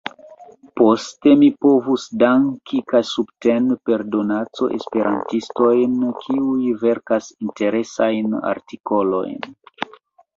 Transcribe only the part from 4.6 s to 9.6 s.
esperantistojn kiuj verkas interesajn artikolojn.